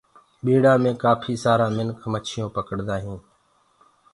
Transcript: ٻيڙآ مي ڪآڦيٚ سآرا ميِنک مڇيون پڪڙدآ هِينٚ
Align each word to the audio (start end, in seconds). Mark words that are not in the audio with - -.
ٻيڙآ 0.43 0.73
مي 0.83 0.91
ڪآڦيٚ 1.01 1.41
سآرا 1.43 1.67
ميِنک 1.75 1.97
مڇيون 2.13 2.47
پڪڙدآ 2.55 2.95
هِينٚ 3.03 3.21